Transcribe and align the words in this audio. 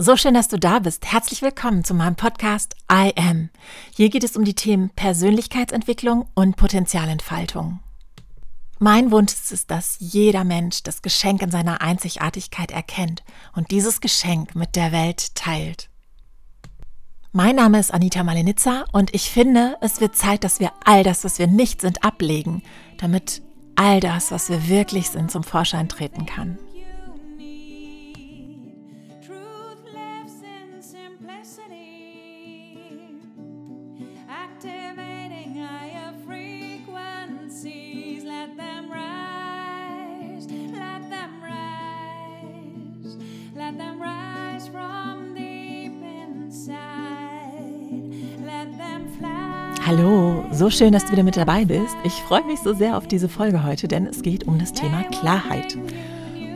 So 0.00 0.16
schön, 0.16 0.34
dass 0.34 0.46
du 0.46 0.60
da 0.60 0.78
bist. 0.78 1.10
Herzlich 1.10 1.42
willkommen 1.42 1.82
zu 1.82 1.92
meinem 1.92 2.14
Podcast 2.14 2.76
I 2.88 3.12
Am. 3.16 3.50
Hier 3.96 4.10
geht 4.10 4.22
es 4.22 4.36
um 4.36 4.44
die 4.44 4.54
Themen 4.54 4.90
Persönlichkeitsentwicklung 4.90 6.28
und 6.34 6.54
Potenzialentfaltung. 6.54 7.80
Mein 8.78 9.10
Wunsch 9.10 9.32
ist 9.32 9.50
es, 9.50 9.66
dass 9.66 9.96
jeder 9.98 10.44
Mensch 10.44 10.84
das 10.84 11.02
Geschenk 11.02 11.42
in 11.42 11.50
seiner 11.50 11.80
Einzigartigkeit 11.80 12.70
erkennt 12.70 13.24
und 13.56 13.72
dieses 13.72 14.00
Geschenk 14.00 14.54
mit 14.54 14.76
der 14.76 14.92
Welt 14.92 15.34
teilt. 15.34 15.90
Mein 17.32 17.56
Name 17.56 17.80
ist 17.80 17.92
Anita 17.92 18.22
Malenitza 18.22 18.84
und 18.92 19.12
ich 19.16 19.30
finde, 19.30 19.78
es 19.80 20.00
wird 20.00 20.14
Zeit, 20.14 20.44
dass 20.44 20.60
wir 20.60 20.70
all 20.84 21.02
das, 21.02 21.24
was 21.24 21.40
wir 21.40 21.48
nicht 21.48 21.80
sind, 21.80 22.04
ablegen, 22.04 22.62
damit 22.98 23.42
all 23.74 23.98
das, 23.98 24.30
was 24.30 24.48
wir 24.48 24.68
wirklich 24.68 25.10
sind, 25.10 25.32
zum 25.32 25.42
Vorschein 25.42 25.88
treten 25.88 26.24
kann. 26.24 26.56
Hallo, 49.88 50.44
so 50.52 50.68
schön, 50.68 50.92
dass 50.92 51.06
du 51.06 51.12
wieder 51.12 51.22
mit 51.22 51.38
dabei 51.38 51.64
bist. 51.64 51.96
Ich 52.04 52.12
freue 52.12 52.44
mich 52.44 52.60
so 52.60 52.74
sehr 52.74 52.98
auf 52.98 53.08
diese 53.08 53.26
Folge 53.26 53.64
heute, 53.64 53.88
denn 53.88 54.06
es 54.06 54.20
geht 54.20 54.46
um 54.46 54.58
das 54.58 54.74
Thema 54.74 55.02
Klarheit. 55.04 55.78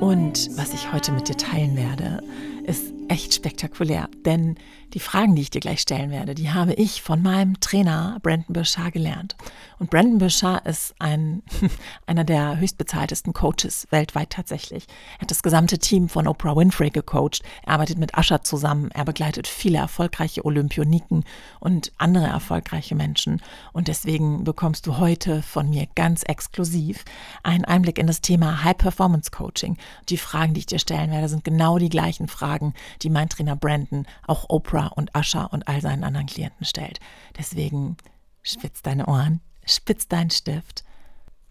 Und 0.01 0.51
was 0.59 0.75
ich 0.75 0.93
heute 0.93 1.13
mit 1.13 1.31
dir 1.31 1.39
teilen 1.39 1.75
werde, 1.75 2.23
ist 2.67 2.93
echt 3.13 3.35
spektakulär, 3.35 4.09
denn 4.25 4.57
die 4.95 5.01
Fragen, 5.01 5.35
die 5.35 5.43
ich 5.43 5.51
dir 5.51 5.61
gleich 5.61 5.81
stellen 5.81 6.11
werde, 6.11 6.35
die 6.35 6.51
habe 6.51 6.75
ich 6.75 7.03
von 7.03 7.23
meinem 7.23 7.61
Trainer 7.61 8.19
Brandon 8.23 8.53
Burchard 8.53 8.93
gelernt. 8.93 9.37
Und 9.79 9.91
Brandon 9.91 10.19
Burchard 10.19 10.67
ist 10.67 10.95
ein, 10.99 11.43
einer 12.07 12.25
der 12.25 12.59
höchstbezahltesten 12.59 13.33
Coaches 13.33 13.87
weltweit 13.91 14.31
tatsächlich. 14.31 14.87
Er 15.17 15.23
hat 15.23 15.31
das 15.31 15.43
gesamte 15.43 15.79
Team 15.79 16.09
von 16.09 16.27
Oprah 16.27 16.57
Winfrey 16.57 16.91
gecoacht. 16.91 17.43
Er 17.65 17.75
arbeitet 17.75 17.99
mit 17.99 18.17
Asher 18.17 18.43
zusammen. 18.43 18.91
Er 18.93 19.05
begleitet 19.05 19.47
viele 19.47 19.79
erfolgreiche 19.79 20.45
Olympioniken 20.45 21.25
und 21.61 21.93
andere 21.97 22.27
erfolgreiche 22.27 22.95
Menschen. 22.95 23.41
Und 23.73 23.89
deswegen 23.89 24.45
bekommst 24.45 24.87
du 24.87 24.99
heute 24.99 25.43
von 25.43 25.71
mir 25.71 25.87
ganz 25.95 26.23
exklusiv 26.23 27.05
einen 27.43 27.65
Einblick 27.65 27.99
in 27.99 28.07
das 28.07 28.21
Thema 28.21 28.63
High 28.63 28.77
Performance 28.77 29.31
Coaching. 29.31 29.79
Die 30.11 30.19
Fragen, 30.19 30.53
die 30.53 30.61
ich 30.61 30.67
dir 30.67 30.79
stellen 30.79 31.11
werde, 31.11 31.29
sind 31.29 31.45
genau 31.45 31.79
die 31.79 31.89
gleichen 31.89 32.29
Fragen, 32.29 32.75
die 33.03 33.11
mein 33.11 33.29
Trainer 33.29 33.57
Brandon 33.57 34.07
auch 34.27 34.47
Oprah 34.49 34.89
und 34.89 35.15
Asher 35.15 35.53
und 35.53 35.69
all 35.69 35.81
seinen 35.81 36.05
anderen 36.05 36.27
Klienten 36.27 36.65
stellt. 36.65 37.01
Deswegen 37.37 37.97
spitz 38.43 38.83
deine 38.83 39.07
Ohren, 39.07 39.41
spitz 39.67 40.09
deinen 40.09 40.31
Stift 40.31 40.85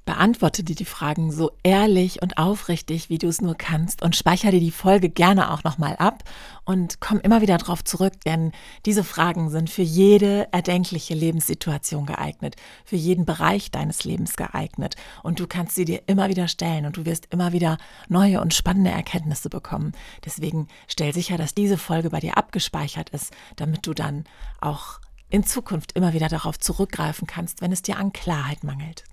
Beantworte 0.05 0.63
dir 0.63 0.75
die 0.75 0.85
Fragen 0.85 1.31
so 1.31 1.52
ehrlich 1.61 2.23
und 2.23 2.39
aufrichtig, 2.39 3.09
wie 3.09 3.19
du 3.19 3.27
es 3.27 3.39
nur 3.39 3.55
kannst 3.55 4.02
und 4.02 4.16
speichere 4.16 4.52
dir 4.52 4.59
die 4.59 4.71
Folge 4.71 5.09
gerne 5.09 5.52
auch 5.52 5.63
nochmal 5.63 5.95
ab 5.97 6.23
und 6.66 6.99
komm 6.99 7.19
immer 7.19 7.41
wieder 7.41 7.57
darauf 7.59 7.83
zurück, 7.83 8.13
denn 8.25 8.52
diese 8.88 9.03
Fragen 9.03 9.52
sind 9.52 9.69
für 9.69 9.83
jede 9.83 10.47
erdenkliche 10.52 11.13
Lebenssituation 11.13 12.07
geeignet, 12.07 12.55
für 12.83 12.95
jeden 12.95 13.25
Bereich 13.25 13.69
deines 13.69 14.03
Lebens 14.03 14.35
geeignet 14.35 14.95
und 15.22 15.39
du 15.39 15.45
kannst 15.45 15.75
sie 15.75 15.85
dir 15.85 16.02
immer 16.07 16.29
wieder 16.29 16.47
stellen 16.47 16.88
und 16.88 16.97
du 16.97 17.05
wirst 17.05 17.27
immer 17.29 17.53
wieder 17.53 17.77
neue 18.09 18.41
und 18.41 18.55
spannende 18.55 18.89
Erkenntnisse 18.89 19.49
bekommen. 19.49 19.91
Deswegen 20.25 20.67
stell 20.88 21.13
sicher, 21.13 21.38
dass 21.38 21.53
diese 21.53 21.77
Folge 21.77 22.09
bei 22.09 22.19
dir 22.19 22.38
abgespeichert 22.38 23.11
ist, 23.11 23.31
damit 23.55 23.85
du 23.85 23.94
dann 23.94 24.23
auch 24.61 24.99
in 25.29 25.44
Zukunft 25.45 25.94
immer 25.94 26.13
wieder 26.13 26.27
darauf 26.27 26.59
zurückgreifen 26.59 27.27
kannst, 27.27 27.61
wenn 27.61 27.72
es 27.72 27.83
dir 27.83 27.97
an 27.97 28.13
Klarheit 28.13 28.63
mangelt. 28.63 29.03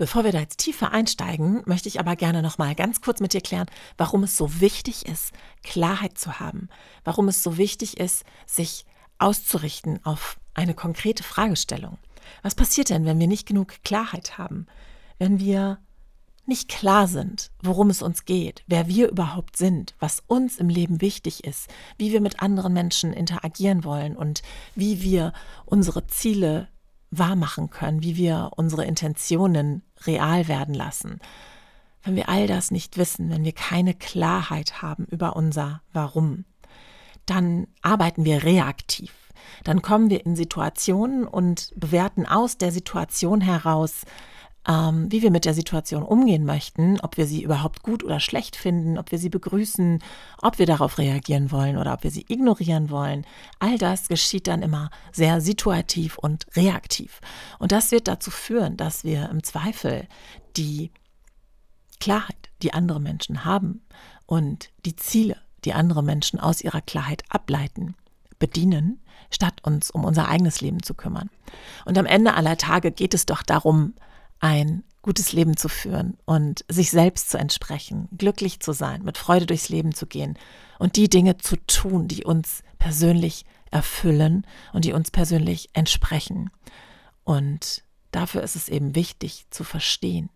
Bevor 0.00 0.24
wir 0.24 0.32
da 0.32 0.40
jetzt 0.40 0.60
tiefer 0.60 0.92
einsteigen, 0.92 1.60
möchte 1.66 1.86
ich 1.86 2.00
aber 2.00 2.16
gerne 2.16 2.40
noch 2.40 2.56
mal 2.56 2.74
ganz 2.74 3.02
kurz 3.02 3.20
mit 3.20 3.34
dir 3.34 3.42
klären, 3.42 3.66
warum 3.98 4.22
es 4.22 4.34
so 4.34 4.58
wichtig 4.58 5.04
ist, 5.04 5.34
Klarheit 5.62 6.16
zu 6.16 6.40
haben, 6.40 6.70
warum 7.04 7.28
es 7.28 7.42
so 7.42 7.58
wichtig 7.58 8.00
ist, 8.00 8.24
sich 8.46 8.86
auszurichten 9.18 10.02
auf 10.06 10.40
eine 10.54 10.72
konkrete 10.72 11.22
Fragestellung. 11.22 11.98
Was 12.42 12.54
passiert 12.54 12.88
denn, 12.88 13.04
wenn 13.04 13.18
wir 13.18 13.26
nicht 13.26 13.46
genug 13.46 13.74
Klarheit 13.84 14.38
haben? 14.38 14.66
Wenn 15.18 15.38
wir 15.38 15.80
nicht 16.46 16.70
klar 16.70 17.06
sind, 17.06 17.50
worum 17.62 17.90
es 17.90 18.00
uns 18.00 18.24
geht, 18.24 18.64
wer 18.66 18.88
wir 18.88 19.10
überhaupt 19.10 19.58
sind, 19.58 19.94
was 19.98 20.22
uns 20.26 20.56
im 20.56 20.70
Leben 20.70 21.02
wichtig 21.02 21.44
ist, 21.44 21.68
wie 21.98 22.10
wir 22.10 22.22
mit 22.22 22.40
anderen 22.40 22.72
Menschen 22.72 23.12
interagieren 23.12 23.84
wollen 23.84 24.16
und 24.16 24.40
wie 24.74 25.02
wir 25.02 25.34
unsere 25.66 26.06
Ziele 26.06 26.68
wahrmachen 27.10 27.70
können, 27.70 28.02
wie 28.02 28.16
wir 28.16 28.50
unsere 28.56 28.84
Intentionen 28.84 29.82
real 30.06 30.48
werden 30.48 30.74
lassen. 30.74 31.20
Wenn 32.02 32.16
wir 32.16 32.28
all 32.28 32.46
das 32.46 32.70
nicht 32.70 32.96
wissen, 32.96 33.30
wenn 33.30 33.44
wir 33.44 33.52
keine 33.52 33.94
Klarheit 33.94 34.80
haben 34.80 35.04
über 35.06 35.36
unser 35.36 35.82
Warum, 35.92 36.44
dann 37.26 37.66
arbeiten 37.82 38.24
wir 38.24 38.42
reaktiv. 38.44 39.12
Dann 39.64 39.82
kommen 39.82 40.10
wir 40.10 40.24
in 40.24 40.36
Situationen 40.36 41.26
und 41.26 41.72
bewerten 41.76 42.26
aus 42.26 42.58
der 42.58 42.72
Situation 42.72 43.40
heraus, 43.40 44.02
ähm, 44.68 45.10
wie 45.10 45.22
wir 45.22 45.30
mit 45.30 45.44
der 45.44 45.54
Situation 45.54 46.02
umgehen 46.02 46.44
möchten, 46.44 47.00
ob 47.00 47.16
wir 47.16 47.26
sie 47.26 47.42
überhaupt 47.42 47.82
gut 47.82 48.04
oder 48.04 48.20
schlecht 48.20 48.56
finden, 48.56 48.98
ob 48.98 49.10
wir 49.10 49.18
sie 49.18 49.30
begrüßen, 49.30 50.02
ob 50.42 50.58
wir 50.58 50.66
darauf 50.66 50.98
reagieren 50.98 51.50
wollen 51.50 51.78
oder 51.78 51.94
ob 51.94 52.04
wir 52.04 52.10
sie 52.10 52.26
ignorieren 52.28 52.90
wollen. 52.90 53.24
All 53.58 53.78
das 53.78 54.08
geschieht 54.08 54.46
dann 54.46 54.62
immer 54.62 54.90
sehr 55.12 55.40
situativ 55.40 56.18
und 56.18 56.46
reaktiv. 56.56 57.20
Und 57.58 57.72
das 57.72 57.90
wird 57.90 58.06
dazu 58.06 58.30
führen, 58.30 58.76
dass 58.76 59.04
wir 59.04 59.30
im 59.30 59.42
Zweifel 59.42 60.06
die 60.56 60.90
Klarheit, 61.98 62.50
die 62.62 62.74
andere 62.74 63.00
Menschen 63.00 63.44
haben 63.44 63.82
und 64.26 64.70
die 64.84 64.96
Ziele, 64.96 65.36
die 65.64 65.72
andere 65.72 66.02
Menschen 66.02 66.38
aus 66.38 66.60
ihrer 66.60 66.80
Klarheit 66.80 67.22
ableiten, 67.30 67.94
bedienen, 68.38 69.02
statt 69.30 69.60
uns 69.62 69.90
um 69.90 70.04
unser 70.04 70.28
eigenes 70.28 70.60
Leben 70.60 70.82
zu 70.82 70.94
kümmern. 70.94 71.30
Und 71.84 71.96
am 71.98 72.06
Ende 72.06 72.34
aller 72.34 72.56
Tage 72.56 72.90
geht 72.90 73.14
es 73.14 73.26
doch 73.26 73.42
darum, 73.42 73.94
ein 74.40 74.82
gutes 75.02 75.32
Leben 75.32 75.56
zu 75.56 75.68
führen 75.68 76.18
und 76.26 76.64
sich 76.68 76.90
selbst 76.90 77.30
zu 77.30 77.38
entsprechen, 77.38 78.08
glücklich 78.16 78.60
zu 78.60 78.72
sein, 78.72 79.02
mit 79.02 79.16
Freude 79.16 79.46
durchs 79.46 79.68
Leben 79.68 79.94
zu 79.94 80.06
gehen 80.06 80.38
und 80.78 80.96
die 80.96 81.08
Dinge 81.08 81.38
zu 81.38 81.56
tun, 81.56 82.08
die 82.08 82.24
uns 82.24 82.62
persönlich 82.78 83.44
erfüllen 83.70 84.46
und 84.72 84.84
die 84.84 84.92
uns 84.92 85.10
persönlich 85.10 85.70
entsprechen. 85.72 86.50
Und 87.24 87.84
dafür 88.10 88.42
ist 88.42 88.56
es 88.56 88.68
eben 88.68 88.94
wichtig 88.94 89.46
zu 89.50 89.64
verstehen, 89.64 90.28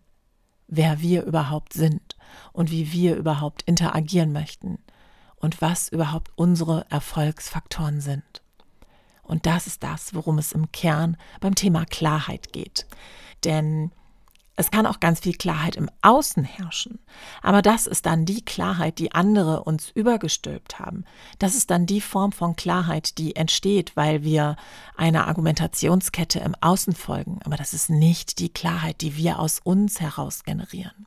wer 0.67 1.01
wir 1.01 1.23
überhaupt 1.23 1.73
sind 1.73 2.15
und 2.53 2.71
wie 2.71 2.91
wir 2.91 3.15
überhaupt 3.15 3.63
interagieren 3.63 4.31
möchten 4.31 4.79
und 5.35 5.61
was 5.61 5.89
überhaupt 5.89 6.31
unsere 6.35 6.85
Erfolgsfaktoren 6.89 8.01
sind. 8.01 8.41
Und 9.21 9.45
das 9.45 9.67
ist 9.67 9.83
das, 9.83 10.13
worum 10.13 10.37
es 10.37 10.51
im 10.51 10.71
Kern 10.71 11.17
beim 11.39 11.55
Thema 11.55 11.85
Klarheit 11.85 12.53
geht. 12.53 12.85
Denn 13.45 13.91
es 14.57 14.71
kann 14.71 14.85
auch 14.85 15.01
ganz 15.01 15.19
viel 15.19 15.33
Klarheit 15.33 15.75
im 15.75 15.89
Außen 16.01 16.43
herrschen. 16.45 16.99
Aber 17.41 17.61
das 17.61 17.87
ist 17.87 18.05
dann 18.05 18.25
die 18.25 18.43
Klarheit, 18.43 18.99
die 18.99 19.11
andere 19.11 19.63
uns 19.63 19.89
übergestülpt 19.89 20.79
haben. 20.79 21.03
Das 21.39 21.55
ist 21.55 21.71
dann 21.71 21.85
die 21.85 21.99
Form 21.99 22.31
von 22.31 22.55
Klarheit, 22.55 23.17
die 23.17 23.35
entsteht, 23.35 23.97
weil 23.97 24.23
wir 24.23 24.55
einer 24.95 25.27
Argumentationskette 25.27 26.39
im 26.39 26.55
Außen 26.61 26.93
folgen. 26.95 27.39
Aber 27.43 27.57
das 27.57 27.73
ist 27.73 27.89
nicht 27.89 28.39
die 28.39 28.49
Klarheit, 28.49 29.01
die 29.01 29.17
wir 29.17 29.39
aus 29.39 29.59
uns 29.61 29.99
heraus 29.99 30.45
generieren. 30.45 31.05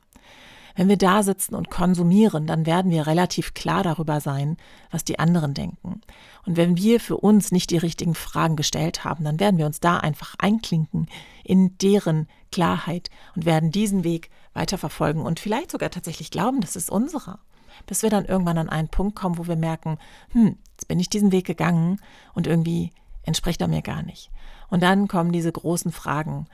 Wenn 0.79 0.87
wir 0.87 0.95
da 0.95 1.23
sitzen 1.23 1.55
und 1.55 1.69
konsumieren, 1.69 2.47
dann 2.47 2.65
werden 2.65 2.89
wir 2.89 3.05
relativ 3.05 3.53
klar 3.53 3.83
darüber 3.83 4.21
sein, 4.21 4.55
was 4.91 5.03
die 5.03 5.19
anderen 5.19 5.53
denken. 5.53 5.99
Und 6.45 6.55
wenn 6.55 6.77
wir 6.77 7.01
für 7.01 7.17
uns 7.17 7.51
nicht 7.51 7.71
die 7.71 7.77
richtigen 7.77 8.15
Fragen 8.15 8.55
gestellt 8.55 9.03
haben, 9.03 9.25
dann 9.25 9.41
werden 9.41 9.57
wir 9.57 9.65
uns 9.65 9.81
da 9.81 9.97
einfach 9.97 10.35
einklinken 10.39 11.09
in 11.43 11.77
deren 11.79 12.29
Klarheit 12.53 13.09
und 13.35 13.43
werden 13.43 13.73
diesen 13.73 14.05
Weg 14.05 14.29
weiterverfolgen 14.53 15.21
und 15.21 15.41
vielleicht 15.41 15.71
sogar 15.71 15.89
tatsächlich 15.89 16.31
glauben, 16.31 16.61
das 16.61 16.77
ist 16.77 16.89
unserer. 16.89 17.39
Bis 17.85 18.01
wir 18.01 18.09
dann 18.09 18.23
irgendwann 18.23 18.57
an 18.57 18.69
einen 18.69 18.87
Punkt 18.87 19.17
kommen, 19.17 19.37
wo 19.37 19.47
wir 19.47 19.57
merken, 19.57 19.97
hm, 20.31 20.57
jetzt 20.71 20.87
bin 20.87 21.01
ich 21.01 21.09
diesen 21.09 21.33
Weg 21.33 21.43
gegangen 21.43 21.99
und 22.33 22.47
irgendwie 22.47 22.91
entspricht 23.23 23.59
er 23.59 23.67
mir 23.67 23.81
gar 23.81 24.01
nicht. 24.01 24.31
Und 24.69 24.81
dann 24.81 25.09
kommen 25.09 25.33
diese 25.33 25.51
großen 25.51 25.91
Fragen 25.91 26.47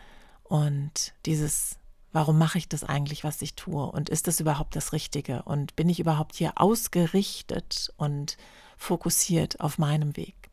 und 0.46 1.14
dieses 1.28 1.78
warum 2.16 2.38
mache 2.38 2.58
ich 2.58 2.70
das 2.70 2.86
eigentlich, 2.86 3.26
was 3.26 3.42
ich 3.42 3.56
tue? 3.56 3.86
Und 3.86 4.10
ist 4.10 4.28
das 4.28 4.40
überhaupt 4.40 4.76
das 4.78 4.94
Richtige? 4.94 5.44
Und 5.44 5.76
bin 5.76 5.90
ich 5.90 6.00
überhaupt 6.00 6.36
hier 6.36 6.54
ausgerichtet 6.56 7.94
und 7.98 8.38
fokussiert 8.78 9.60
auf 9.60 9.78
meinem 9.78 10.16
Weg? 10.16 10.50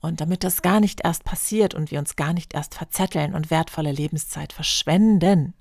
Und 0.00 0.20
damit 0.20 0.44
das 0.44 0.62
gar 0.62 0.78
nicht 0.78 1.00
erst 1.02 1.24
passiert 1.24 1.74
und 1.74 1.90
wir 1.90 1.98
uns 1.98 2.14
gar 2.14 2.32
nicht 2.32 2.54
erst 2.54 2.76
verzetteln 2.76 3.34
und 3.34 3.50
wertvolle 3.50 3.90
Lebenszeit 3.90 4.52
verschwenden, 4.52 5.54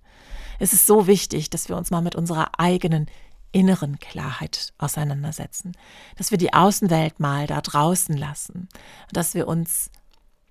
ist 0.60 0.74
es 0.74 0.86
so 0.86 1.07
wichtig, 1.07 1.50
dass 1.50 1.69
wir 1.69 1.75
uns 1.75 1.89
mal 1.89 2.01
mit 2.01 2.16
unserer 2.16 2.60
eigenen 2.60 3.07
inneren 3.51 3.98
Klarheit 3.98 4.74
auseinandersetzen, 4.77 5.72
dass 6.18 6.30
wir 6.30 6.38
die 6.38 6.54
Außenwelt 6.54 7.19
mal 7.19 7.48
da 7.48 7.62
draußen 7.62 8.16
lassen, 8.16 8.69
dass 9.12 9.33
wir 9.33 9.48
uns 9.48 9.89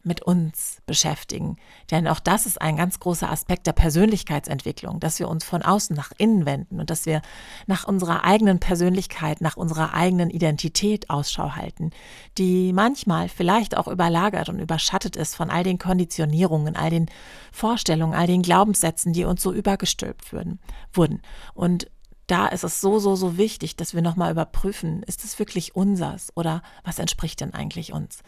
mit 0.05 0.23
uns 0.23 0.83
beschäftigen. 0.87 1.57
Denn 1.91 2.07
auch 2.07 2.21
das 2.21 2.47
ist 2.47 2.61
ein 2.61 2.77
ganz 2.77 3.01
großer 3.01 3.31
Aspekt 3.31 3.67
der 3.67 3.73
Persönlichkeitsentwicklung, 3.73 5.01
dass 5.01 5.19
wir 5.19 5.29
uns 5.29 5.45
von 5.45 5.63
außen 5.63 5.97
nach 5.97 6.13
innen 6.19 6.47
wenden 6.47 6.81
und 6.81 6.91
dass 6.91 7.07
wir 7.07 7.23
nach 7.67 7.87
unserer 7.87 8.25
eigenen 8.25 8.61
Persönlichkeit, 8.61 9.41
nach 9.41 9.57
unserer 9.57 9.95
eigenen 9.95 10.31
Identität 10.31 11.11
Ausschau 11.11 11.57
halten, 11.57 11.91
die 12.39 12.73
manchmal 12.73 13.29
vielleicht 13.29 13.77
auch 13.77 13.89
überlagert 13.89 14.49
und 14.49 14.59
überschattet 14.59 15.17
ist 15.17 15.35
von 15.35 15.51
all 15.51 15.65
den 15.65 15.79
Konditionierungen, 15.79 16.77
all 16.77 16.91
den 16.91 17.07
Vorstellungen, 17.53 18.15
all 18.15 18.27
den 18.27 18.43
Glaubenssätzen, 18.43 19.13
die 19.13 19.25
uns 19.25 19.43
so 19.43 19.53
übergestülpt 19.53 20.33
würden, 20.33 20.59
wurden. 20.93 21.23
Und 21.55 21.89
da 22.27 22.47
ist 22.47 22.65
es 22.65 22.81
so, 22.81 22.99
so, 22.99 23.17
so 23.17 23.37
wichtig, 23.37 23.77
dass 23.77 23.95
wir 23.95 24.03
nochmal 24.03 24.33
überprüfen, 24.33 25.03
ist 25.03 25.25
es 25.25 25.39
wirklich 25.39 25.77
unsers 25.77 26.33
oder 26.35 26.63
was 26.83 26.99
entspricht 26.99 27.41
denn 27.41 27.53
eigentlich 27.53 27.93
uns? 27.93 28.21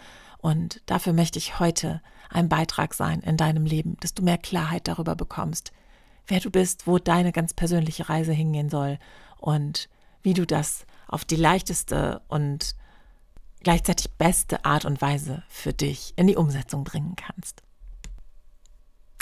Und 0.46 0.80
dafür 0.86 1.12
möchte 1.12 1.40
ich 1.40 1.58
heute 1.58 2.00
ein 2.30 2.48
Beitrag 2.48 2.94
sein 2.94 3.18
in 3.18 3.36
deinem 3.36 3.66
Leben, 3.66 3.96
dass 3.98 4.14
du 4.14 4.22
mehr 4.22 4.38
Klarheit 4.38 4.86
darüber 4.86 5.16
bekommst, 5.16 5.72
wer 6.28 6.38
du 6.38 6.52
bist, 6.52 6.86
wo 6.86 7.00
deine 7.00 7.32
ganz 7.32 7.52
persönliche 7.52 8.08
Reise 8.08 8.32
hingehen 8.32 8.70
soll 8.70 9.00
und 9.38 9.88
wie 10.22 10.34
du 10.34 10.46
das 10.46 10.86
auf 11.08 11.24
die 11.24 11.34
leichteste 11.34 12.22
und 12.28 12.76
gleichzeitig 13.64 14.12
beste 14.12 14.64
Art 14.64 14.84
und 14.84 15.02
Weise 15.02 15.42
für 15.48 15.72
dich 15.72 16.12
in 16.14 16.28
die 16.28 16.36
Umsetzung 16.36 16.84
bringen 16.84 17.16
kannst. 17.16 17.64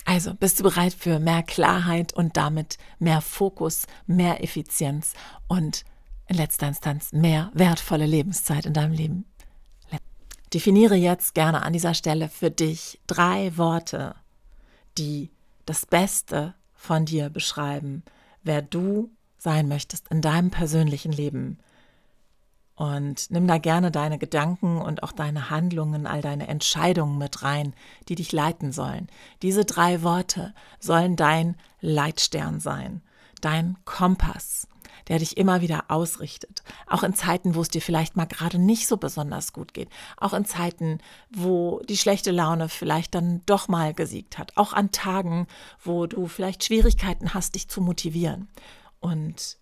Also, 0.05 0.35
bist 0.35 0.61
du 0.61 0.65
bereit 0.65 0.93
für 0.93 1.21
mehr 1.21 1.43
Klarheit 1.43 2.12
und 2.12 2.37
damit 2.37 2.76
mehr 2.99 3.23
Fokus, 3.23 3.87
mehr 4.06 4.44
Effizienz 4.44 5.15
und 5.49 5.87
in 6.26 6.37
letzter 6.37 6.69
Instanz 6.69 7.12
mehr 7.12 7.50
wertvolle 7.55 8.05
Lebenszeit 8.05 8.67
in 8.67 8.75
deinem 8.75 8.93
Leben? 8.93 9.25
Definiere 10.54 10.94
jetzt 10.94 11.34
gerne 11.34 11.64
an 11.64 11.72
dieser 11.72 11.94
Stelle 11.94 12.28
für 12.28 12.50
dich 12.50 13.00
drei 13.08 13.56
Worte, 13.56 14.14
die 14.96 15.32
das 15.66 15.84
Beste 15.84 16.54
von 16.74 17.04
dir 17.04 17.28
beschreiben, 17.28 18.04
wer 18.44 18.62
du 18.62 19.10
sein 19.36 19.66
möchtest 19.66 20.06
in 20.08 20.20
deinem 20.20 20.50
persönlichen 20.52 21.10
Leben. 21.10 21.58
Und 22.76 23.32
nimm 23.32 23.48
da 23.48 23.58
gerne 23.58 23.90
deine 23.90 24.16
Gedanken 24.16 24.80
und 24.80 25.02
auch 25.02 25.10
deine 25.10 25.50
Handlungen, 25.50 26.06
all 26.06 26.20
deine 26.20 26.46
Entscheidungen 26.46 27.18
mit 27.18 27.42
rein, 27.42 27.74
die 28.08 28.14
dich 28.14 28.30
leiten 28.30 28.70
sollen. 28.70 29.08
Diese 29.42 29.64
drei 29.64 30.02
Worte 30.02 30.54
sollen 30.78 31.16
dein 31.16 31.56
Leitstern 31.80 32.60
sein, 32.60 33.02
dein 33.40 33.76
Kompass, 33.84 34.68
der 35.08 35.18
dich 35.18 35.36
immer 35.36 35.60
wieder 35.60 35.84
ausrichtet. 35.88 36.62
Auch 36.86 37.02
in 37.02 37.14
Zeiten, 37.14 37.54
wo 37.54 37.60
es 37.60 37.68
dir 37.68 37.80
vielleicht 37.80 38.16
mal 38.16 38.26
gerade 38.26 38.58
nicht 38.58 38.86
so 38.86 38.96
besonders 38.96 39.52
gut 39.52 39.74
geht. 39.74 39.88
Auch 40.16 40.32
in 40.32 40.44
Zeiten, 40.44 40.98
wo 41.30 41.80
die 41.88 41.96
schlechte 41.96 42.30
Laune 42.30 42.68
vielleicht 42.68 43.14
dann 43.14 43.42
doch 43.46 43.68
mal 43.68 43.94
gesiegt 43.94 44.38
hat. 44.38 44.56
Auch 44.56 44.72
an 44.72 44.92
Tagen, 44.92 45.46
wo 45.82 46.06
du 46.06 46.26
vielleicht 46.26 46.64
Schwierigkeiten 46.64 47.34
hast, 47.34 47.54
dich 47.54 47.68
zu 47.68 47.80
motivieren. 47.80 48.48
Und 49.00 49.58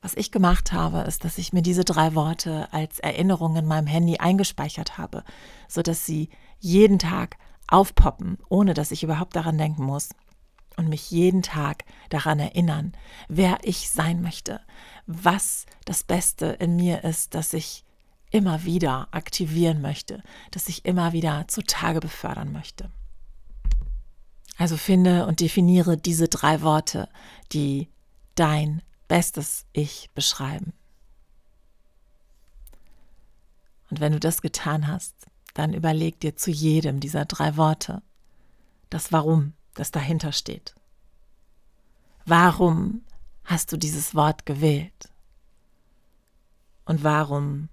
was 0.00 0.14
ich 0.14 0.30
gemacht 0.30 0.72
habe, 0.72 1.00
ist, 1.00 1.24
dass 1.24 1.38
ich 1.38 1.52
mir 1.52 1.62
diese 1.62 1.84
drei 1.84 2.14
Worte 2.14 2.68
als 2.72 3.00
Erinnerung 3.00 3.56
in 3.56 3.66
meinem 3.66 3.86
Handy 3.86 4.18
eingespeichert 4.18 4.98
habe, 4.98 5.24
sodass 5.68 6.06
sie 6.06 6.28
jeden 6.58 6.98
Tag 6.98 7.36
aufpoppen, 7.68 8.38
ohne 8.48 8.72
dass 8.72 8.92
ich 8.92 9.02
überhaupt 9.02 9.34
daran 9.34 9.58
denken 9.58 9.84
muss 9.84 10.10
und 10.76 10.88
mich 10.88 11.10
jeden 11.10 11.42
Tag 11.42 11.84
daran 12.10 12.38
erinnern, 12.38 12.92
wer 13.28 13.58
ich 13.62 13.90
sein 13.90 14.22
möchte, 14.22 14.60
was 15.06 15.66
das 15.84 16.04
Beste 16.04 16.46
in 16.46 16.76
mir 16.76 17.04
ist, 17.04 17.34
das 17.34 17.52
ich 17.52 17.84
immer 18.30 18.64
wieder 18.64 19.08
aktivieren 19.12 19.80
möchte, 19.80 20.22
das 20.50 20.68
ich 20.68 20.84
immer 20.84 21.12
wieder 21.12 21.46
zutage 21.48 22.00
befördern 22.00 22.52
möchte. 22.52 22.90
Also 24.58 24.76
finde 24.76 25.26
und 25.26 25.40
definiere 25.40 25.96
diese 25.96 26.28
drei 26.28 26.62
Worte, 26.62 27.08
die 27.52 27.88
dein 28.34 28.82
bestes 29.08 29.66
Ich 29.72 30.10
beschreiben. 30.14 30.72
Und 33.90 34.00
wenn 34.00 34.12
du 34.12 34.20
das 34.20 34.42
getan 34.42 34.88
hast, 34.88 35.14
dann 35.54 35.72
überleg 35.72 36.20
dir 36.20 36.36
zu 36.36 36.50
jedem 36.50 37.00
dieser 37.00 37.24
drei 37.24 37.56
Worte 37.56 38.02
das 38.90 39.12
Warum 39.12 39.54
das 39.76 39.92
dahinter 39.92 40.32
steht. 40.32 40.74
Warum 42.24 43.04
hast 43.44 43.70
du 43.70 43.76
dieses 43.76 44.14
Wort 44.16 44.44
gewählt? 44.44 45.08
Und 46.84 47.04
warum 47.04 47.68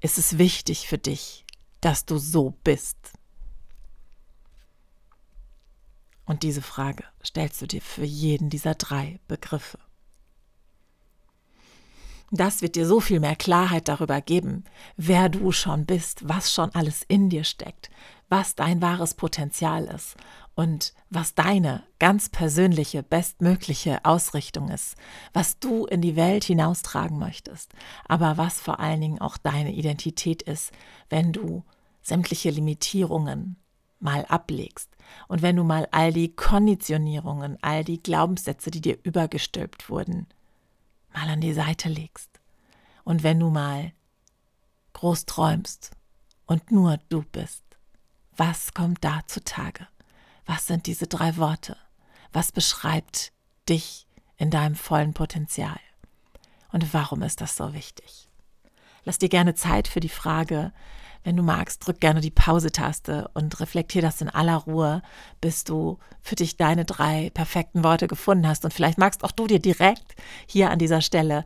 ist 0.00 0.18
es 0.18 0.38
wichtig 0.38 0.88
für 0.88 0.98
dich, 0.98 1.44
dass 1.80 2.04
du 2.04 2.18
so 2.18 2.54
bist? 2.64 2.96
Und 6.24 6.42
diese 6.42 6.62
Frage 6.62 7.04
stellst 7.24 7.62
du 7.62 7.66
dir 7.66 7.80
für 7.80 8.04
jeden 8.04 8.50
dieser 8.50 8.74
drei 8.74 9.20
Begriffe. 9.28 9.78
Das 12.32 12.60
wird 12.60 12.74
dir 12.74 12.86
so 12.86 12.98
viel 12.98 13.20
mehr 13.20 13.36
Klarheit 13.36 13.86
darüber 13.86 14.20
geben, 14.20 14.64
wer 14.96 15.28
du 15.28 15.52
schon 15.52 15.86
bist, 15.86 16.28
was 16.28 16.52
schon 16.52 16.74
alles 16.74 17.04
in 17.06 17.30
dir 17.30 17.44
steckt, 17.44 17.88
was 18.28 18.54
dein 18.54 18.82
wahres 18.82 19.14
Potenzial 19.14 19.84
ist 19.84 20.16
und 20.54 20.94
was 21.10 21.34
deine 21.34 21.84
ganz 21.98 22.28
persönliche, 22.28 23.02
bestmögliche 23.02 24.04
Ausrichtung 24.04 24.70
ist, 24.70 24.96
was 25.32 25.58
du 25.58 25.86
in 25.86 26.00
die 26.00 26.16
Welt 26.16 26.44
hinaustragen 26.44 27.18
möchtest, 27.18 27.72
aber 28.06 28.36
was 28.36 28.60
vor 28.60 28.80
allen 28.80 29.00
Dingen 29.00 29.20
auch 29.20 29.36
deine 29.36 29.72
Identität 29.72 30.42
ist, 30.42 30.72
wenn 31.08 31.32
du 31.32 31.62
sämtliche 32.02 32.50
Limitierungen 32.50 33.56
mal 34.00 34.24
ablegst 34.26 34.90
und 35.28 35.42
wenn 35.42 35.56
du 35.56 35.64
mal 35.64 35.88
all 35.90 36.12
die 36.12 36.34
Konditionierungen, 36.34 37.58
all 37.62 37.84
die 37.84 38.02
Glaubenssätze, 38.02 38.70
die 38.70 38.80
dir 38.80 38.98
übergestülpt 39.02 39.88
wurden, 39.88 40.26
mal 41.12 41.28
an 41.28 41.40
die 41.40 41.52
Seite 41.52 41.88
legst. 41.88 42.30
Und 43.04 43.22
wenn 43.22 43.40
du 43.40 43.50
mal 43.50 43.92
groß 44.94 45.26
träumst 45.26 45.92
und 46.46 46.70
nur 46.70 46.98
du 47.08 47.22
bist, 47.22 47.65
was 48.36 48.74
kommt 48.74 49.04
da 49.04 49.20
zutage? 49.26 49.86
Was 50.44 50.66
sind 50.66 50.86
diese 50.86 51.06
drei 51.06 51.36
Worte? 51.36 51.76
Was 52.32 52.52
beschreibt 52.52 53.32
dich 53.68 54.06
in 54.36 54.50
deinem 54.50 54.76
vollen 54.76 55.14
Potenzial? 55.14 55.78
Und 56.72 56.92
warum 56.92 57.22
ist 57.22 57.40
das 57.40 57.56
so 57.56 57.72
wichtig? 57.72 58.28
Lass 59.04 59.18
dir 59.18 59.28
gerne 59.28 59.54
Zeit 59.54 59.88
für 59.88 60.00
die 60.00 60.08
Frage. 60.08 60.72
Wenn 61.24 61.36
du 61.36 61.42
magst, 61.42 61.86
drück 61.86 62.00
gerne 62.00 62.20
die 62.20 62.30
Pause-Taste 62.30 63.28
und 63.34 63.58
reflektier 63.60 64.02
das 64.02 64.20
in 64.20 64.28
aller 64.28 64.56
Ruhe, 64.56 65.02
bis 65.40 65.64
du 65.64 65.98
für 66.20 66.36
dich 66.36 66.56
deine 66.56 66.84
drei 66.84 67.30
perfekten 67.30 67.82
Worte 67.82 68.06
gefunden 68.06 68.46
hast. 68.46 68.64
Und 68.64 68.74
vielleicht 68.74 68.98
magst 68.98 69.24
auch 69.24 69.32
du 69.32 69.46
dir 69.46 69.58
direkt 69.58 70.14
hier 70.46 70.70
an 70.70 70.78
dieser 70.78 71.00
Stelle 71.00 71.44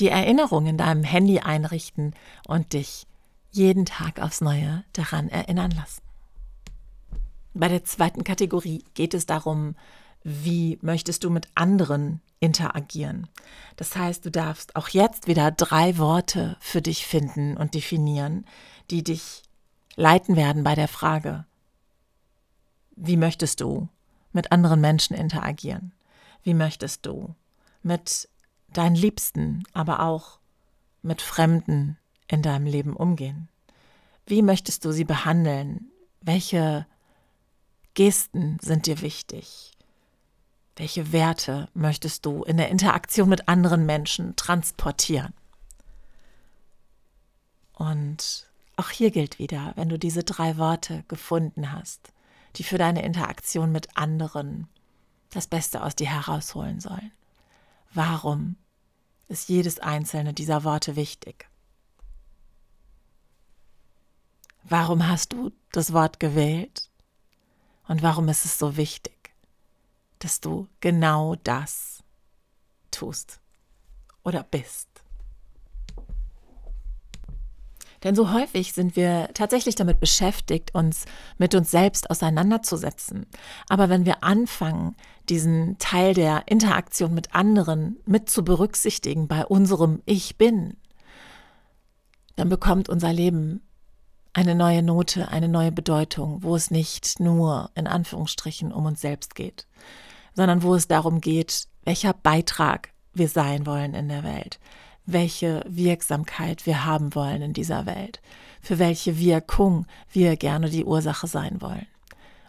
die 0.00 0.08
Erinnerung 0.08 0.66
in 0.66 0.76
deinem 0.76 1.04
Handy 1.04 1.40
einrichten 1.40 2.14
und 2.46 2.72
dich 2.72 3.06
jeden 3.52 3.86
Tag 3.86 4.20
aufs 4.20 4.42
Neue 4.42 4.84
daran 4.92 5.28
erinnern 5.28 5.70
lassen. 5.70 6.05
Bei 7.58 7.68
der 7.68 7.84
zweiten 7.84 8.22
Kategorie 8.22 8.84
geht 8.92 9.14
es 9.14 9.24
darum, 9.24 9.76
wie 10.22 10.78
möchtest 10.82 11.24
du 11.24 11.30
mit 11.30 11.48
anderen 11.54 12.20
interagieren. 12.38 13.28
Das 13.76 13.96
heißt, 13.96 14.26
du 14.26 14.30
darfst 14.30 14.76
auch 14.76 14.88
jetzt 14.88 15.26
wieder 15.26 15.50
drei 15.52 15.96
Worte 15.96 16.58
für 16.60 16.82
dich 16.82 17.06
finden 17.06 17.56
und 17.56 17.72
definieren, 17.72 18.44
die 18.90 19.02
dich 19.02 19.42
leiten 19.94 20.36
werden 20.36 20.64
bei 20.64 20.74
der 20.74 20.88
Frage, 20.88 21.46
wie 22.94 23.16
möchtest 23.16 23.62
du 23.62 23.88
mit 24.32 24.52
anderen 24.52 24.82
Menschen 24.82 25.16
interagieren? 25.16 25.92
Wie 26.42 26.54
möchtest 26.54 27.06
du 27.06 27.34
mit 27.82 28.28
deinen 28.68 28.96
Liebsten, 28.96 29.62
aber 29.72 30.00
auch 30.00 30.40
mit 31.00 31.22
Fremden 31.22 31.96
in 32.28 32.42
deinem 32.42 32.66
Leben 32.66 32.94
umgehen? 32.94 33.48
Wie 34.26 34.42
möchtest 34.42 34.84
du 34.84 34.92
sie 34.92 35.04
behandeln? 35.04 35.90
Welche 36.20 36.86
Gesten 37.96 38.58
sind 38.60 38.84
dir 38.84 39.00
wichtig? 39.00 39.72
Welche 40.76 41.12
Werte 41.12 41.70
möchtest 41.72 42.26
du 42.26 42.44
in 42.44 42.58
der 42.58 42.68
Interaktion 42.68 43.26
mit 43.26 43.48
anderen 43.48 43.86
Menschen 43.86 44.36
transportieren? 44.36 45.32
Und 47.72 48.50
auch 48.76 48.90
hier 48.90 49.10
gilt 49.10 49.38
wieder, 49.38 49.72
wenn 49.76 49.88
du 49.88 49.98
diese 49.98 50.24
drei 50.24 50.58
Worte 50.58 51.04
gefunden 51.08 51.72
hast, 51.72 52.12
die 52.56 52.64
für 52.64 52.76
deine 52.76 53.02
Interaktion 53.02 53.72
mit 53.72 53.96
anderen 53.96 54.68
das 55.30 55.46
Beste 55.46 55.82
aus 55.82 55.96
dir 55.96 56.08
herausholen 56.08 56.80
sollen. 56.80 57.12
Warum 57.94 58.56
ist 59.28 59.48
jedes 59.48 59.80
einzelne 59.80 60.34
dieser 60.34 60.64
Worte 60.64 60.96
wichtig? 60.96 61.48
Warum 64.64 65.08
hast 65.08 65.32
du 65.32 65.50
das 65.72 65.94
Wort 65.94 66.20
gewählt? 66.20 66.90
Und 67.88 68.02
warum 68.02 68.28
ist 68.28 68.44
es 68.44 68.58
so 68.58 68.76
wichtig, 68.76 69.34
dass 70.18 70.40
du 70.40 70.68
genau 70.80 71.36
das 71.36 72.02
tust? 72.90 73.40
oder 74.26 74.42
bist. 74.42 74.88
Denn 78.02 78.14
so 78.14 78.32
häufig 78.32 78.72
sind 78.72 78.94
wir 78.94 79.30
tatsächlich 79.32 79.74
damit 79.74 80.00
beschäftigt, 80.00 80.74
uns 80.74 81.06
mit 81.38 81.54
uns 81.54 81.70
selbst 81.70 82.10
auseinanderzusetzen. 82.10 83.26
Aber 83.68 83.88
wenn 83.88 84.04
wir 84.04 84.22
anfangen, 84.22 84.96
diesen 85.28 85.78
Teil 85.78 86.12
der 86.12 86.42
Interaktion 86.46 87.14
mit 87.14 87.34
anderen 87.34 87.96
mit 88.04 88.28
zu 88.28 88.44
berücksichtigen 88.44 89.28
bei 89.28 89.46
unserem 89.46 90.02
Ich 90.04 90.36
bin, 90.36 90.76
dann 92.34 92.48
bekommt 92.48 92.88
unser 92.88 93.12
Leben 93.12 93.62
eine 94.36 94.54
neue 94.54 94.82
Note, 94.82 95.28
eine 95.28 95.48
neue 95.48 95.72
Bedeutung, 95.72 96.42
wo 96.42 96.54
es 96.54 96.70
nicht 96.70 97.20
nur 97.20 97.70
in 97.74 97.86
Anführungsstrichen 97.86 98.70
um 98.70 98.84
uns 98.84 99.00
selbst 99.00 99.34
geht, 99.34 99.66
sondern 100.34 100.62
wo 100.62 100.74
es 100.74 100.86
darum 100.86 101.22
geht, 101.22 101.68
welcher 101.84 102.12
Beitrag 102.12 102.90
wir 103.14 103.30
sein 103.30 103.64
wollen 103.64 103.94
in 103.94 104.10
der 104.10 104.24
Welt, 104.24 104.60
welche 105.06 105.64
Wirksamkeit 105.66 106.66
wir 106.66 106.84
haben 106.84 107.14
wollen 107.14 107.40
in 107.40 107.54
dieser 107.54 107.86
Welt, 107.86 108.20
für 108.60 108.78
welche 108.78 109.18
Wirkung 109.18 109.86
wir 110.12 110.36
gerne 110.36 110.68
die 110.68 110.84
Ursache 110.84 111.28
sein 111.28 111.62
wollen. 111.62 111.86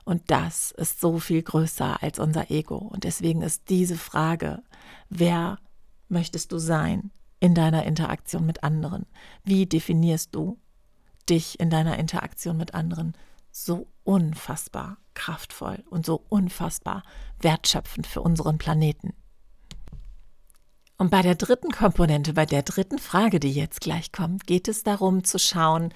Und 0.03 0.24
das 0.27 0.72
ist 0.72 1.00
so 1.00 1.20
viel 1.20 1.41
größer 1.41 2.03
als 2.03 2.20
unser 2.20 2.51
Ego. 2.51 2.75
Und 2.75 3.06
deswegen 3.06 3.41
ist 3.41 3.70
diese 3.70 3.96
Frage, 3.96 4.62
wer 5.10 5.58
möchtest 6.10 6.51
du 6.51 6.58
sein 6.58 7.12
in 7.39 7.56
deiner 7.56 7.86
Interaktion 7.86 8.46
mit 8.46 8.62
anderen? 8.62 9.06
Wie 9.46 9.65
definierst 9.65 10.36
du 10.36 10.58
dich 11.30 11.60
in 11.60 11.70
deiner 11.70 11.98
Interaktion 11.98 12.58
mit 12.58 12.74
anderen? 12.74 13.14
So 13.52 13.88
unfassbar 14.04 14.98
kraftvoll 15.14 15.84
und 15.90 16.06
so 16.06 16.24
unfassbar 16.30 17.04
wertschöpfend 17.40 18.06
für 18.06 18.22
unseren 18.22 18.58
Planeten. 18.58 19.14
Und 20.98 21.12
bei 21.12 21.22
der 21.22 21.36
dritten 21.36 21.72
Komponente, 21.72 22.34
bei 22.34 22.46
der 22.46 22.64
dritten 22.64 22.98
Frage, 22.98 23.40
die 23.40 23.52
jetzt 23.52 23.82
gleich 23.82 24.12
kommt, 24.12 24.48
geht 24.48 24.68
es 24.68 24.84
darum 24.84 25.24
zu 25.24 25.38
schauen, 25.38 25.94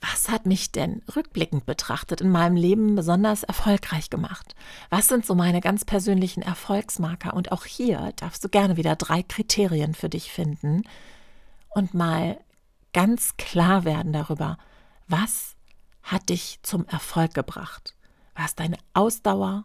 was 0.00 0.30
hat 0.30 0.46
mich 0.46 0.72
denn 0.72 1.02
rückblickend 1.14 1.66
betrachtet 1.66 2.20
in 2.20 2.30
meinem 2.30 2.56
Leben 2.56 2.94
besonders 2.94 3.42
erfolgreich 3.42 4.08
gemacht? 4.08 4.54
Was 4.88 5.08
sind 5.08 5.26
so 5.26 5.34
meine 5.34 5.60
ganz 5.60 5.84
persönlichen 5.84 6.42
Erfolgsmarker? 6.42 7.34
Und 7.34 7.52
auch 7.52 7.66
hier 7.66 8.12
darfst 8.16 8.42
du 8.42 8.48
gerne 8.48 8.76
wieder 8.76 8.96
drei 8.96 9.22
Kriterien 9.22 9.94
für 9.94 10.08
dich 10.08 10.32
finden 10.32 10.84
und 11.68 11.92
mal 11.92 12.38
ganz 12.92 13.36
klar 13.36 13.84
werden 13.84 14.12
darüber, 14.12 14.58
was 15.08 15.56
hat 16.02 16.28
dich 16.28 16.60
zum 16.62 16.86
Erfolg 16.86 17.34
gebracht? 17.34 17.94
War 18.34 18.46
es 18.46 18.54
deine 18.54 18.78
Ausdauer? 18.94 19.64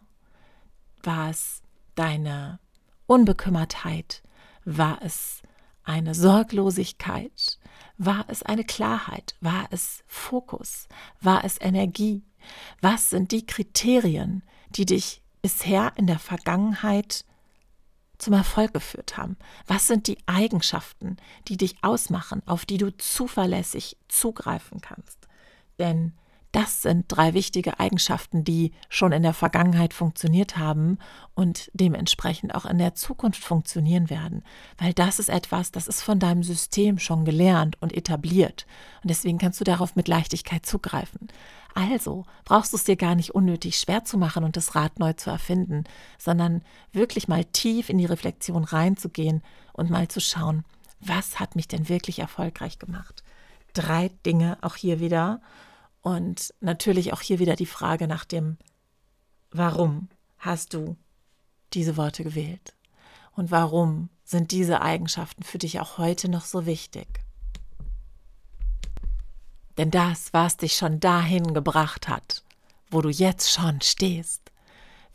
War 1.02 1.30
es 1.30 1.62
deine 1.94 2.58
Unbekümmertheit? 3.06 4.22
War 4.64 5.00
es 5.02 5.42
eine 5.84 6.14
Sorglosigkeit? 6.14 7.58
War 7.98 8.24
es 8.28 8.42
eine 8.42 8.64
Klarheit? 8.64 9.36
War 9.40 9.68
es 9.70 10.02
Fokus? 10.06 10.88
War 11.20 11.44
es 11.44 11.60
Energie? 11.60 12.24
Was 12.80 13.10
sind 13.10 13.32
die 13.32 13.46
Kriterien, 13.46 14.42
die 14.70 14.86
dich 14.86 15.22
bisher 15.42 15.92
in 15.96 16.06
der 16.06 16.18
Vergangenheit 16.18 17.24
zum 18.18 18.34
Erfolg 18.34 18.74
geführt 18.74 19.16
haben? 19.16 19.36
Was 19.66 19.86
sind 19.86 20.06
die 20.06 20.18
Eigenschaften, 20.26 21.16
die 21.48 21.56
dich 21.56 21.76
ausmachen, 21.82 22.42
auf 22.46 22.64
die 22.64 22.78
du 22.78 22.96
zuverlässig 22.96 23.96
zugreifen 24.08 24.80
kannst? 24.80 25.28
Denn 25.78 26.12
das 26.56 26.80
sind 26.80 27.04
drei 27.08 27.34
wichtige 27.34 27.80
Eigenschaften, 27.80 28.42
die 28.42 28.72
schon 28.88 29.12
in 29.12 29.22
der 29.22 29.34
Vergangenheit 29.34 29.92
funktioniert 29.92 30.56
haben 30.56 30.96
und 31.34 31.70
dementsprechend 31.74 32.54
auch 32.54 32.64
in 32.64 32.78
der 32.78 32.94
Zukunft 32.94 33.44
funktionieren 33.44 34.08
werden. 34.08 34.42
Weil 34.78 34.94
das 34.94 35.18
ist 35.18 35.28
etwas, 35.28 35.70
das 35.70 35.86
ist 35.86 36.00
von 36.00 36.18
deinem 36.18 36.42
System 36.42 36.98
schon 36.98 37.26
gelernt 37.26 37.76
und 37.82 37.94
etabliert. 37.94 38.64
Und 39.02 39.10
deswegen 39.10 39.36
kannst 39.36 39.60
du 39.60 39.64
darauf 39.64 39.96
mit 39.96 40.08
Leichtigkeit 40.08 40.64
zugreifen. 40.64 41.28
Also 41.74 42.24
brauchst 42.46 42.72
du 42.72 42.78
es 42.78 42.84
dir 42.84 42.96
gar 42.96 43.16
nicht 43.16 43.34
unnötig 43.34 43.76
schwer 43.78 44.04
zu 44.04 44.16
machen 44.16 44.42
und 44.42 44.56
das 44.56 44.74
Rad 44.74 44.98
neu 44.98 45.12
zu 45.12 45.28
erfinden, 45.28 45.84
sondern 46.16 46.62
wirklich 46.90 47.28
mal 47.28 47.44
tief 47.44 47.90
in 47.90 47.98
die 47.98 48.06
Reflexion 48.06 48.64
reinzugehen 48.64 49.42
und 49.74 49.90
mal 49.90 50.08
zu 50.08 50.22
schauen, 50.22 50.64
was 51.00 51.38
hat 51.38 51.54
mich 51.54 51.68
denn 51.68 51.90
wirklich 51.90 52.20
erfolgreich 52.20 52.78
gemacht? 52.78 53.22
Drei 53.74 54.10
Dinge 54.24 54.56
auch 54.62 54.76
hier 54.76 55.00
wieder 55.00 55.42
und 56.06 56.54
natürlich 56.60 57.12
auch 57.12 57.20
hier 57.20 57.40
wieder 57.40 57.56
die 57.56 57.66
Frage 57.66 58.06
nach 58.06 58.24
dem, 58.24 58.58
warum 59.50 60.08
hast 60.38 60.72
du 60.72 60.96
diese 61.72 61.96
Worte 61.96 62.22
gewählt? 62.22 62.76
Und 63.32 63.50
warum 63.50 64.08
sind 64.22 64.52
diese 64.52 64.82
Eigenschaften 64.82 65.42
für 65.42 65.58
dich 65.58 65.80
auch 65.80 65.98
heute 65.98 66.28
noch 66.28 66.44
so 66.44 66.64
wichtig? 66.64 67.08
Denn 69.78 69.90
das, 69.90 70.32
was 70.32 70.56
dich 70.56 70.74
schon 70.74 71.00
dahin 71.00 71.54
gebracht 71.54 72.06
hat, 72.06 72.44
wo 72.88 73.02
du 73.02 73.08
jetzt 73.08 73.50
schon 73.50 73.80
stehst, 73.80 74.52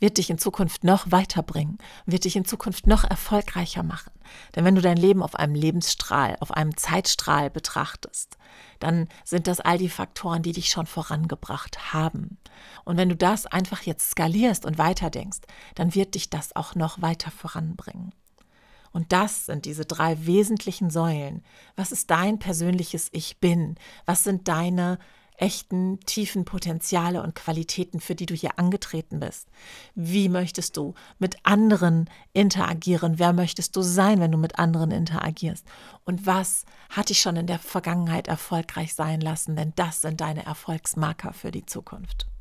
wird 0.02 0.18
dich 0.18 0.30
in 0.30 0.36
Zukunft 0.36 0.82
noch 0.82 1.12
weiterbringen, 1.12 1.78
wird 2.06 2.24
dich 2.24 2.34
in 2.34 2.44
Zukunft 2.44 2.88
noch 2.88 3.04
erfolgreicher 3.04 3.84
machen. 3.84 4.10
Denn 4.54 4.64
wenn 4.64 4.74
du 4.74 4.82
dein 4.82 4.96
Leben 4.96 5.22
auf 5.22 5.36
einem 5.36 5.54
Lebensstrahl, 5.54 6.36
auf 6.40 6.50
einem 6.50 6.76
Zeitstrahl 6.76 7.50
betrachtest, 7.50 8.36
dann 8.80 9.08
sind 9.24 9.46
das 9.46 9.60
all 9.60 9.78
die 9.78 9.88
Faktoren, 9.88 10.42
die 10.42 10.52
dich 10.52 10.68
schon 10.70 10.86
vorangebracht 10.86 11.92
haben. 11.92 12.36
Und 12.84 12.96
wenn 12.96 13.08
du 13.08 13.16
das 13.16 13.46
einfach 13.46 13.82
jetzt 13.82 14.10
skalierst 14.10 14.66
und 14.66 14.76
weiterdenkst, 14.76 15.40
dann 15.76 15.94
wird 15.94 16.16
dich 16.16 16.28
das 16.28 16.56
auch 16.56 16.74
noch 16.74 17.00
weiter 17.00 17.30
voranbringen. 17.30 18.12
Und 18.90 19.12
das 19.12 19.46
sind 19.46 19.64
diese 19.64 19.86
drei 19.86 20.26
wesentlichen 20.26 20.90
Säulen. 20.90 21.44
Was 21.76 21.92
ist 21.92 22.10
dein 22.10 22.40
persönliches 22.40 23.08
Ich 23.12 23.38
bin? 23.38 23.76
Was 24.04 24.24
sind 24.24 24.48
deine 24.48 24.98
echten, 25.42 25.98
tiefen 26.06 26.44
Potenziale 26.44 27.20
und 27.20 27.34
Qualitäten, 27.34 28.00
für 28.00 28.14
die 28.14 28.26
du 28.26 28.34
hier 28.34 28.58
angetreten 28.58 29.18
bist? 29.18 29.48
Wie 29.96 30.28
möchtest 30.28 30.76
du 30.76 30.94
mit 31.18 31.36
anderen 31.42 32.08
interagieren? 32.32 33.18
Wer 33.18 33.32
möchtest 33.32 33.74
du 33.74 33.82
sein, 33.82 34.20
wenn 34.20 34.30
du 34.30 34.38
mit 34.38 34.60
anderen 34.60 34.92
interagierst? 34.92 35.66
Und 36.04 36.26
was 36.26 36.64
hat 36.90 37.08
dich 37.08 37.20
schon 37.20 37.36
in 37.36 37.48
der 37.48 37.58
Vergangenheit 37.58 38.28
erfolgreich 38.28 38.94
sein 38.94 39.20
lassen? 39.20 39.56
Denn 39.56 39.72
das 39.74 40.00
sind 40.00 40.20
deine 40.20 40.46
Erfolgsmarker 40.46 41.32
für 41.32 41.50
die 41.50 41.66
Zukunft. 41.66 42.31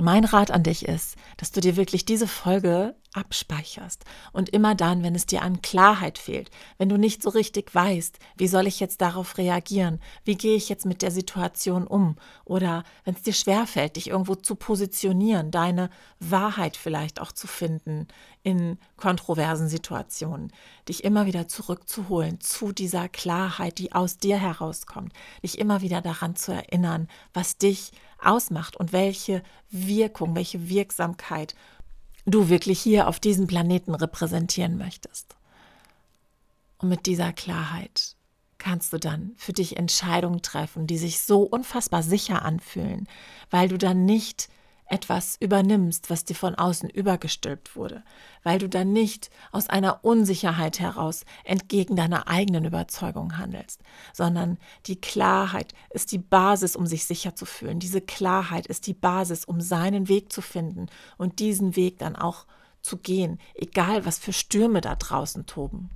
Mein 0.00 0.24
Rat 0.24 0.50
an 0.50 0.62
dich 0.62 0.86
ist, 0.86 1.16
dass 1.36 1.50
du 1.50 1.60
dir 1.60 1.76
wirklich 1.76 2.04
diese 2.04 2.28
Folge 2.28 2.94
abspeicherst 3.14 4.04
und 4.32 4.50
immer 4.50 4.74
dann, 4.74 5.02
wenn 5.02 5.14
es 5.14 5.26
dir 5.26 5.42
an 5.42 5.62
Klarheit 5.62 6.18
fehlt, 6.18 6.50
wenn 6.76 6.88
du 6.88 6.98
nicht 6.98 7.22
so 7.22 7.30
richtig 7.30 7.74
weißt, 7.74 8.18
wie 8.36 8.48
soll 8.48 8.66
ich 8.66 8.80
jetzt 8.80 9.00
darauf 9.00 9.38
reagieren, 9.38 9.98
wie 10.24 10.36
gehe 10.36 10.56
ich 10.56 10.68
jetzt 10.68 10.84
mit 10.84 11.02
der 11.02 11.10
Situation 11.10 11.86
um 11.86 12.16
oder 12.44 12.84
wenn 13.04 13.14
es 13.14 13.22
dir 13.22 13.32
schwerfällt, 13.32 13.96
dich 13.96 14.08
irgendwo 14.08 14.34
zu 14.34 14.54
positionieren, 14.54 15.50
deine 15.50 15.90
Wahrheit 16.20 16.76
vielleicht 16.76 17.20
auch 17.20 17.32
zu 17.32 17.46
finden 17.46 18.06
in 18.42 18.78
kontroversen 18.96 19.68
Situationen, 19.68 20.52
dich 20.88 21.02
immer 21.02 21.26
wieder 21.26 21.48
zurückzuholen 21.48 22.40
zu 22.40 22.72
dieser 22.72 23.08
Klarheit, 23.08 23.78
die 23.78 23.92
aus 23.92 24.18
dir 24.18 24.38
herauskommt, 24.38 25.12
dich 25.42 25.58
immer 25.58 25.80
wieder 25.80 26.02
daran 26.02 26.36
zu 26.36 26.52
erinnern, 26.52 27.08
was 27.32 27.56
dich 27.56 27.92
ausmacht 28.18 28.76
und 28.76 28.92
welche 28.92 29.42
Wirkung, 29.70 30.34
welche 30.34 30.68
Wirksamkeit 30.68 31.54
du 32.26 32.48
wirklich 32.48 32.80
hier 32.80 33.08
auf 33.08 33.20
diesem 33.20 33.46
Planeten 33.46 33.94
repräsentieren 33.94 34.76
möchtest. 34.76 35.36
Und 36.78 36.88
mit 36.88 37.06
dieser 37.06 37.32
Klarheit 37.32 38.16
kannst 38.58 38.92
du 38.92 38.98
dann 38.98 39.32
für 39.36 39.52
dich 39.52 39.76
Entscheidungen 39.76 40.42
treffen, 40.42 40.86
die 40.86 40.98
sich 40.98 41.20
so 41.20 41.42
unfassbar 41.42 42.02
sicher 42.02 42.44
anfühlen, 42.44 43.08
weil 43.50 43.68
du 43.68 43.78
dann 43.78 44.04
nicht 44.04 44.48
etwas 44.88 45.36
übernimmst, 45.40 46.10
was 46.10 46.24
dir 46.24 46.34
von 46.34 46.54
außen 46.54 46.88
übergestülpt 46.88 47.76
wurde, 47.76 48.02
weil 48.42 48.58
du 48.58 48.68
dann 48.68 48.92
nicht 48.92 49.30
aus 49.52 49.68
einer 49.68 50.04
Unsicherheit 50.04 50.80
heraus 50.80 51.24
entgegen 51.44 51.96
deiner 51.96 52.28
eigenen 52.28 52.64
Überzeugung 52.64 53.38
handelst, 53.38 53.80
sondern 54.12 54.58
die 54.86 55.00
Klarheit 55.00 55.74
ist 55.90 56.12
die 56.12 56.18
Basis, 56.18 56.76
um 56.76 56.86
sich 56.86 57.04
sicher 57.04 57.36
zu 57.36 57.44
fühlen. 57.44 57.78
Diese 57.78 58.00
Klarheit 58.00 58.66
ist 58.66 58.86
die 58.86 58.94
Basis, 58.94 59.44
um 59.44 59.60
seinen 59.60 60.08
Weg 60.08 60.32
zu 60.32 60.40
finden 60.40 60.86
und 61.16 61.38
diesen 61.38 61.76
Weg 61.76 61.98
dann 61.98 62.16
auch 62.16 62.46
zu 62.80 62.96
gehen, 62.96 63.38
egal 63.54 64.06
was 64.06 64.18
für 64.18 64.32
Stürme 64.32 64.80
da 64.80 64.94
draußen 64.94 65.46
toben. 65.46 65.90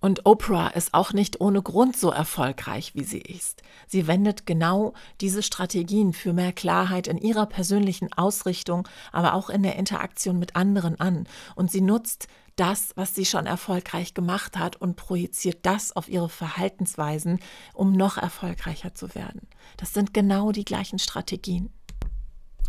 Und 0.00 0.24
Oprah 0.24 0.68
ist 0.68 0.94
auch 0.94 1.12
nicht 1.12 1.40
ohne 1.40 1.62
Grund 1.62 1.96
so 1.96 2.10
erfolgreich, 2.10 2.94
wie 2.94 3.04
sie 3.04 3.20
ist. 3.20 3.62
Sie 3.86 4.06
wendet 4.06 4.46
genau 4.46 4.94
diese 5.20 5.42
Strategien 5.42 6.14
für 6.14 6.32
mehr 6.32 6.52
Klarheit 6.52 7.06
in 7.06 7.18
ihrer 7.18 7.46
persönlichen 7.46 8.12
Ausrichtung, 8.12 8.88
aber 9.12 9.34
auch 9.34 9.50
in 9.50 9.62
der 9.62 9.76
Interaktion 9.76 10.38
mit 10.38 10.56
anderen 10.56 10.98
an. 10.98 11.28
Und 11.54 11.70
sie 11.70 11.82
nutzt 11.82 12.28
das, 12.56 12.90
was 12.94 13.14
sie 13.14 13.24
schon 13.24 13.46
erfolgreich 13.46 14.14
gemacht 14.14 14.58
hat 14.58 14.76
und 14.76 14.96
projiziert 14.96 15.64
das 15.64 15.94
auf 15.94 16.08
ihre 16.08 16.28
Verhaltensweisen, 16.28 17.38
um 17.74 17.92
noch 17.92 18.16
erfolgreicher 18.16 18.94
zu 18.94 19.14
werden. 19.14 19.48
Das 19.76 19.94
sind 19.94 20.14
genau 20.14 20.52
die 20.52 20.64
gleichen 20.64 20.98
Strategien. 20.98 21.72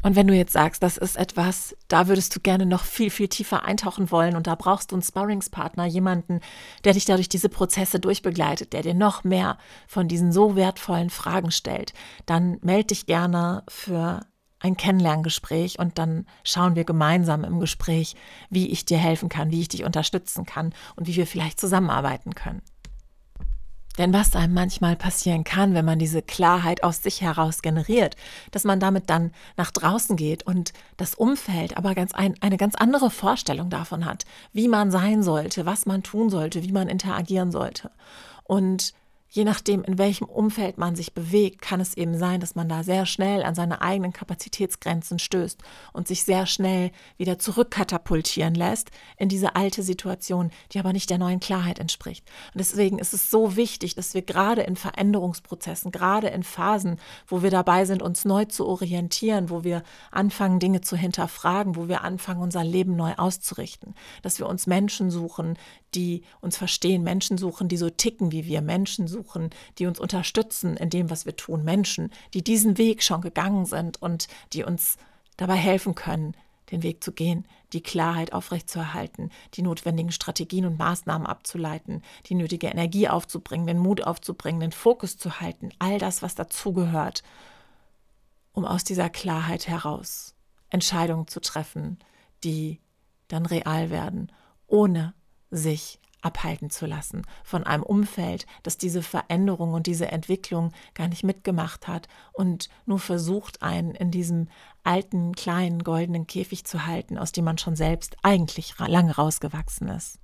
Und 0.04 0.16
wenn 0.16 0.28
du 0.28 0.34
jetzt 0.34 0.54
sagst, 0.54 0.82
das 0.82 0.98
ist 0.98 1.16
etwas, 1.16 1.76
da 1.88 2.08
würdest 2.08 2.36
du 2.36 2.40
gerne 2.40 2.66
noch 2.66 2.84
viel, 2.84 3.10
viel 3.10 3.28
tiefer 3.28 3.66
eintauchen 3.66 4.10
wollen 4.12 4.36
und 4.36 4.48
da 4.48 4.56
brauchst 4.56 4.92
du 4.92 4.96
einen 4.96 5.04
Sparringspartner, 5.04 5.86
jemanden, 5.86 6.40
der 6.84 6.94
dich 6.94 7.06
dadurch 7.06 7.30
diese 7.30 7.50
Prozesse 7.50 8.00
durchbegleitet, 8.00 8.74
der 8.74 8.82
dir 8.82 8.96
noch 8.96 9.24
mehr 9.24 9.58
von 9.88 10.08
diesen 10.08 10.32
so 10.32 10.56
wertvollen 10.56 11.10
Fragen 11.10 11.52
stellt, 11.52 11.94
dann 12.26 12.58
melde 12.62 12.88
dich 12.88 13.06
gerne 13.06 13.64
für 13.68 14.22
ein 14.60 14.78
Kennenlerngespräch 14.78 15.80
und 15.80 15.98
dann 15.98 16.26
schauen 16.44 16.76
wir 16.76 16.84
gemeinsam 16.84 17.44
im 17.44 17.60
Gespräch, 17.60 18.16
wie 18.50 18.70
ich 18.70 18.86
dir 18.86 18.98
helfen 18.98 19.30
kann, 19.30 19.52
wie 19.52 19.62
ich 19.62 19.70
dich 19.70 19.84
unterstützen 19.84 20.46
kann 20.46 20.74
und 20.96 21.08
wie 21.08 21.16
wir 21.16 21.28
vielleicht 21.28 21.60
zusammenarbeiten 21.60 22.36
können. 22.36 22.62
Denn 24.02 24.14
was 24.14 24.36
einem 24.36 24.56
manchmal 24.56 24.96
passieren 24.96 25.44
kann, 25.44 25.76
wenn 25.76 25.86
man 25.86 26.00
diese 26.00 26.24
Klarheit 26.24 26.84
aus 26.84 27.04
sich 27.04 27.22
heraus 27.22 27.62
generiert, 27.62 28.16
dass 28.50 28.64
man 28.64 28.80
damit 28.80 29.12
dann 29.12 29.32
nach 29.58 29.70
draußen 29.70 30.16
geht 30.16 30.42
und 30.42 30.74
das 30.98 31.14
Umfeld 31.14 31.78
aber 31.78 31.94
ganz 31.94 32.12
ein, 32.12 32.34
eine 32.42 32.58
ganz 32.58 32.74
andere 32.74 33.12
Vorstellung 33.12 33.70
davon 33.70 34.06
hat, 34.06 34.26
wie 34.54 34.68
man 34.68 34.90
sein 34.90 35.22
sollte, 35.22 35.68
was 35.68 35.86
man 35.86 36.02
tun 36.02 36.32
sollte, 36.32 36.64
wie 36.64 36.72
man 36.72 36.90
interagieren 36.90 37.52
sollte. 37.52 37.92
Und 38.44 38.96
je 39.34 39.46
nachdem, 39.46 39.84
in 39.84 39.98
welchem 39.98 40.28
Umfeld 40.28 40.78
man 40.78 40.96
sich 40.96 41.14
bewegt, 41.14 41.62
kann 41.62 41.80
es 41.80 41.96
eben 41.96 42.18
sein, 42.18 42.42
dass 42.42 42.56
man 42.56 42.68
da 42.68 42.84
sehr 42.84 43.06
schnell 43.06 43.44
an 43.44 43.56
seine 43.56 43.82
eigenen 43.82 44.12
Kapazitätsgrenzen 44.12 45.20
stößt 45.20 45.58
und 45.94 46.08
sich 46.10 46.26
sehr 46.26 46.46
schnell 46.46 46.92
wieder 47.18 47.40
zurückkatapultieren 47.40 48.54
lässt 48.54 48.92
in 49.18 49.30
diese 49.30 49.56
alte 49.56 49.84
Situation, 49.84 50.52
die 50.74 50.80
aber 50.80 50.92
nicht 50.92 51.10
der 51.10 51.18
neuen 51.18 51.40
Klarheit 51.40 51.80
entspricht. 51.80 52.26
Und 52.54 52.60
deswegen 52.60 53.00
ist 53.00 53.14
es 53.14 53.32
so 53.32 53.56
wichtig, 53.56 53.96
dass 53.96 54.14
wir 54.14 54.22
gerade 54.22 54.64
in 54.64 54.76
Veränderungsprozessen, 54.76 55.92
gerade 55.92 56.28
in 56.28 56.44
Phasen, 56.44 57.00
wo 57.26 57.42
wir 57.42 57.52
dabei 57.52 57.86
sind, 57.86 58.02
uns 58.02 58.26
neu 58.26 58.44
zu 58.46 58.68
orientieren, 58.68 59.50
wo 59.50 59.64
wir 59.64 59.84
anfangen, 60.12 60.60
Dinge 60.60 60.82
zu 60.82 60.98
hinterfragen, 60.98 61.78
wo 61.78 61.88
wir 61.88 62.04
anfangen, 62.04 62.42
unser 62.42 62.66
Leben 62.66 62.98
neu 62.98 63.14
auszurichten, 63.16 63.96
dass 64.24 64.40
wir 64.40 64.48
uns 64.48 64.68
Menschen 64.68 65.10
suchen, 65.10 65.58
die 65.96 66.24
uns 66.42 66.58
verstehen, 66.58 67.04
Menschen 67.04 67.38
suchen, 67.38 67.70
die 67.70 67.78
so 67.78 67.90
ticken 67.90 68.32
wie 68.34 68.46
wir, 68.46 68.62
Menschen 68.62 69.08
suchen, 69.08 69.21
die 69.78 69.86
uns 69.86 70.00
unterstützen 70.00 70.78
in 70.78 70.90
dem, 70.90 71.10
was 71.10 71.26
wir 71.26 71.36
tun, 71.36 71.64
Menschen, 71.64 72.12
die 72.34 72.44
diesen 72.44 72.78
Weg 72.78 73.04
schon 73.04 73.22
gegangen 73.22 73.66
sind 73.66 74.02
und 74.02 74.28
die 74.54 74.64
uns 74.64 74.98
dabei 75.38 75.56
helfen 75.56 75.96
können, 75.96 76.36
den 76.72 76.84
Weg 76.84 77.04
zu 77.04 77.12
gehen, 77.12 77.46
die 77.74 77.82
Klarheit 77.82 78.34
aufrechtzuerhalten, 78.34 79.32
die 79.54 79.62
notwendigen 79.62 80.12
Strategien 80.12 80.66
und 80.66 80.78
Maßnahmen 80.78 81.28
abzuleiten, 81.28 82.02
die 82.28 82.36
nötige 82.36 82.68
Energie 82.68 83.08
aufzubringen, 83.08 83.68
den 83.68 83.80
Mut 83.80 84.04
aufzubringen, 84.04 84.62
den 84.62 84.72
Fokus 84.72 85.18
zu 85.18 85.40
halten, 85.40 85.70
all 85.80 86.00
das, 86.00 86.22
was 86.22 86.36
dazugehört, 86.36 87.24
um 88.54 88.66
aus 88.66 88.84
dieser 88.84 89.10
Klarheit 89.10 89.68
heraus 89.68 90.36
Entscheidungen 90.70 91.28
zu 91.28 91.40
treffen, 91.40 92.00
die 92.44 92.80
dann 93.28 93.46
real 93.46 93.90
werden, 93.90 94.32
ohne 94.68 95.14
sich 95.52 96.00
abhalten 96.22 96.70
zu 96.70 96.86
lassen 96.86 97.24
von 97.44 97.64
einem 97.64 97.84
Umfeld, 97.84 98.46
das 98.64 98.78
diese 98.78 99.02
Veränderung 99.02 99.74
und 99.74 99.88
diese 99.88 100.08
Entwicklung 100.08 100.72
gar 100.94 101.08
nicht 101.08 101.24
mitgemacht 101.24 101.88
hat 101.88 102.08
und 102.34 102.70
nur 102.86 103.00
versucht, 103.00 103.62
einen 103.62 103.92
in 103.92 104.12
diesem 104.12 104.48
alten, 104.84 105.34
kleinen, 105.34 105.84
goldenen 105.84 106.28
Käfig 106.28 106.66
zu 106.66 106.86
halten, 106.86 107.18
aus 107.18 107.32
dem 107.32 107.46
man 107.46 107.58
schon 107.58 107.76
selbst 107.76 108.16
eigentlich 108.24 108.76
lange 108.80 109.16
rausgewachsen 109.16 109.88
ist. 109.90 110.20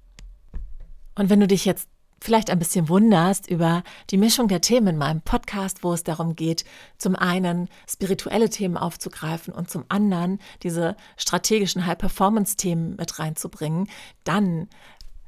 Und 1.15 1.29
wenn 1.29 1.39
du 1.39 1.47
dich 1.47 1.65
jetzt 1.65 1.89
vielleicht 2.19 2.49
ein 2.49 2.59
bisschen 2.59 2.89
wunderst 2.89 3.49
über 3.49 3.83
die 4.09 4.17
Mischung 4.17 4.47
der 4.47 4.61
Themen 4.61 4.87
in 4.87 4.97
meinem 4.97 5.21
Podcast, 5.21 5.83
wo 5.83 5.93
es 5.93 6.03
darum 6.03 6.35
geht, 6.35 6.65
zum 6.97 7.15
einen 7.15 7.69
spirituelle 7.87 8.49
Themen 8.49 8.77
aufzugreifen 8.77 9.53
und 9.53 9.69
zum 9.69 9.85
anderen 9.89 10.39
diese 10.63 10.95
strategischen 11.15 11.85
High-Performance-Themen 11.85 12.95
mit 12.95 13.19
reinzubringen, 13.19 13.87
dann 14.23 14.67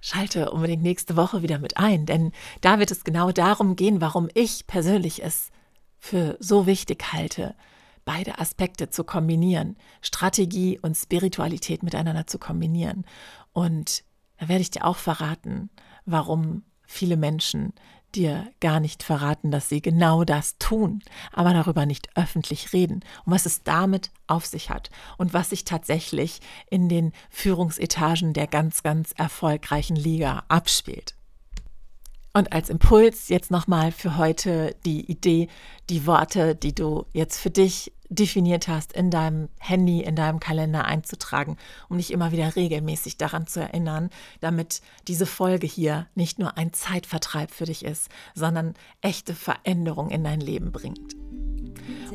Schalte 0.02 0.52
unbedingt 0.52 0.82
nächste 0.84 1.16
Woche 1.16 1.42
wieder 1.42 1.60
mit 1.60 1.78
ein, 1.78 2.06
denn 2.06 2.32
da 2.62 2.80
wird 2.80 2.92
es 2.92 3.04
genau 3.04 3.32
darum 3.32 3.76
gehen, 3.76 4.02
warum 4.02 4.30
ich 4.34 4.66
persönlich 4.66 5.24
es 5.24 5.52
für 5.98 6.38
so 6.40 6.66
wichtig 6.66 7.12
halte, 7.12 7.56
beide 8.06 8.40
Aspekte 8.40 8.90
zu 8.90 9.04
kombinieren, 9.04 9.76
Strategie 10.02 10.80
und 10.80 10.96
Spiritualität 10.96 11.84
miteinander 11.84 12.28
zu 12.28 12.40
kombinieren. 12.40 13.06
Und 13.52 14.04
da 14.38 14.48
werde 14.48 14.62
ich 14.62 14.72
dir 14.72 14.86
auch 14.86 14.96
verraten, 14.98 15.70
warum 16.06 16.64
viele 16.88 17.18
Menschen 17.18 17.74
dir 18.16 18.52
gar 18.60 18.80
nicht 18.80 19.04
verraten, 19.04 19.52
dass 19.52 19.70
sie 19.70 19.82
genau 19.82 20.24
das 20.24 20.58
tun, 20.58 21.02
aber 21.32 21.54
darüber 21.54 21.86
nicht 21.86 22.10
öffentlich 22.16 22.74
reden 22.74 23.04
und 23.26 23.34
was 23.34 23.46
es 23.46 23.64
damit 23.64 24.12
auf 24.28 24.46
sich 24.46 24.70
hat 24.70 24.90
und 25.18 25.34
was 25.34 25.50
sich 25.50 25.66
tatsächlich 25.66 26.40
in 26.70 26.90
den 26.90 27.14
Führungsetagen 27.30 28.34
der 28.34 28.48
ganz, 28.48 28.84
ganz 28.84 29.14
erfolgreichen 29.14 29.96
Liga 29.96 30.44
abspielt. 30.48 31.16
Und 32.34 32.54
als 32.54 32.70
Impuls 32.70 33.30
jetzt 33.30 33.52
nochmal 33.52 33.92
für 33.92 34.18
heute 34.18 34.76
die 34.86 35.10
Idee, 35.12 35.48
die 35.90 36.06
Worte, 36.06 36.56
die 36.56 36.76
du 36.76 37.06
jetzt 37.12 37.40
für 37.40 37.50
dich 37.50 37.92
definiert 38.10 38.68
hast, 38.68 38.94
in 38.94 39.12
deinem 39.12 39.50
Handy, 39.60 40.02
in 40.02 40.16
deinem 40.16 40.40
Kalender 40.40 40.86
einzutragen, 40.86 41.58
um 41.90 41.98
dich 41.98 42.12
immer 42.12 42.32
wieder 42.32 42.56
regelmäßig 42.56 43.18
daran 43.18 43.48
zu 43.48 43.62
erinnern, 43.62 44.10
damit 44.40 44.82
diese 45.08 45.26
Folge 45.26 45.68
hier 45.68 46.08
nicht 46.16 46.40
nur 46.40 46.58
ein 46.58 46.74
Zeitvertreib 46.74 47.52
für 47.52 47.66
dich 47.66 47.86
ist, 47.86 48.10
sondern 48.34 48.74
echte 49.02 49.34
Veränderung 49.34 50.10
in 50.10 50.24
dein 50.24 50.42
Leben 50.42 50.72
bringt. 50.72 51.16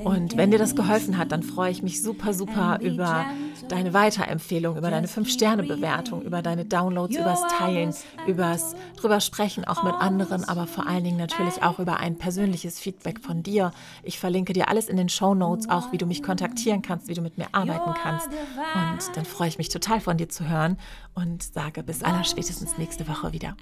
Und 0.03 0.37
wenn 0.37 0.51
dir 0.51 0.59
das 0.59 0.75
geholfen 0.75 1.19
hat, 1.19 1.33
dann 1.33 1.43
freue 1.43 1.71
ich 1.71 1.83
mich 1.83 2.03
super, 2.03 2.35
super 2.35 2.79
über 2.81 3.27
deine 3.69 3.95
Weiterempfehlung, 3.95 4.77
über 4.77 4.91
deine 4.91 5.07
5-Sterne-Bewertung, 5.07 6.23
über 6.23 6.43
deine 6.43 6.65
Downloads, 6.65 7.17
übers 7.17 7.43
Teilen, 7.49 7.95
übers 8.27 8.75
drüber 8.97 9.21
sprechen, 9.21 9.65
auch 9.65 9.83
mit 9.83 9.95
anderen, 9.95 10.45
aber 10.45 10.67
vor 10.67 10.87
allen 10.87 11.05
Dingen 11.05 11.17
natürlich 11.17 11.63
auch 11.63 11.79
über 11.79 11.99
ein 11.99 12.17
persönliches 12.17 12.79
Feedback 12.79 13.21
von 13.21 13.43
dir. 13.43 13.71
Ich 14.03 14.19
verlinke 14.19 14.53
dir 14.53 14.69
alles 14.69 14.89
in 14.89 14.97
den 14.97 15.09
Show 15.09 15.35
Notes, 15.35 15.69
auch 15.69 15.93
wie 15.93 15.99
du 15.99 16.07
mich 16.07 16.23
kontaktieren 16.23 16.83
kannst, 16.83 17.09
wie 17.09 17.15
du 17.15 17.23
mit 17.23 17.39
mir 17.39 17.47
arbeiten 17.53 17.95
kannst. 18.03 18.29
Und 18.29 19.17
dann 19.17 19.25
freue 19.25 19.49
ich 19.49 19.59
mich 19.59 19.69
total 19.69 20.01
von 20.01 20.17
dir 20.17 20.29
zu 20.29 20.49
hören 20.49 20.79
und 21.15 21.43
sage 21.43 21.83
bis 21.83 22.03
allerspätestens 22.03 22.79
nächste 22.79 23.09
Woche 23.09 23.33
wieder. 23.33 23.57